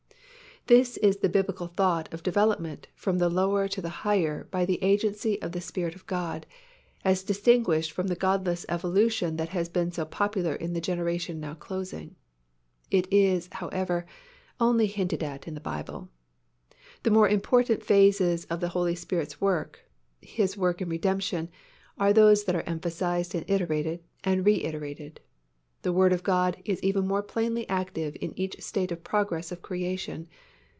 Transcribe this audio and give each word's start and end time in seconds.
This 0.67 0.97
is 0.97 1.17
the 1.17 1.27
Biblical 1.27 1.65
thought 1.65 2.07
of 2.13 2.21
development 2.21 2.85
from 2.93 3.17
the 3.17 3.29
lower 3.31 3.67
to 3.67 3.81
the 3.81 4.03
higher 4.05 4.43
by 4.51 4.63
the 4.63 4.81
agency 4.83 5.41
of 5.41 5.53
the 5.53 5.59
Spirit 5.59 5.95
of 5.95 6.05
God 6.05 6.45
as 7.03 7.23
distinguished 7.23 7.91
from 7.91 8.07
the 8.07 8.15
godless 8.15 8.63
evolution 8.69 9.37
that 9.37 9.49
has 9.49 9.69
been 9.69 9.91
so 9.91 10.05
popular 10.05 10.53
in 10.53 10.73
the 10.73 10.79
generation 10.79 11.39
now 11.39 11.55
closing. 11.55 12.15
It 12.91 13.11
is, 13.11 13.49
however, 13.53 14.05
only 14.59 14.85
hinted 14.85 15.23
at 15.23 15.47
in 15.47 15.55
the 15.55 15.59
Bible. 15.61 16.09
The 17.01 17.09
more 17.11 17.27
important 17.27 17.83
phases 17.83 18.45
of 18.45 18.59
the 18.59 18.69
Holy 18.69 18.93
Spirit's 18.93 19.41
work, 19.41 19.79
His 20.21 20.55
work 20.55 20.79
in 20.79 20.89
redemption, 20.89 21.49
are 21.97 22.13
those 22.13 22.43
that 22.43 22.55
are 22.55 22.67
emphasized 22.69 23.33
and 23.33 23.49
iterated 23.49 24.03
and 24.23 24.45
reiterated. 24.45 25.21
The 25.81 25.91
Word 25.91 26.13
of 26.13 26.21
God 26.21 26.61
is 26.63 26.83
even 26.83 27.07
more 27.07 27.23
plainly 27.23 27.67
active 27.67 28.15
in 28.21 28.37
each 28.39 28.61
state 28.61 28.91
of 28.91 29.03
progress 29.03 29.51
of 29.51 29.63
creation. 29.63 30.27